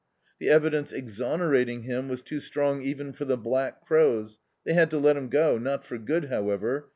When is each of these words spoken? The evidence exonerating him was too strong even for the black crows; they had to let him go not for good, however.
The 0.39 0.49
evidence 0.49 0.91
exonerating 0.91 1.83
him 1.83 2.09
was 2.09 2.23
too 2.23 2.39
strong 2.39 2.81
even 2.81 3.13
for 3.13 3.25
the 3.25 3.37
black 3.37 3.81
crows; 3.85 4.39
they 4.65 4.73
had 4.73 4.89
to 4.89 4.97
let 4.97 5.15
him 5.15 5.29
go 5.29 5.59
not 5.59 5.85
for 5.85 5.99
good, 5.99 6.25
however. 6.25 6.89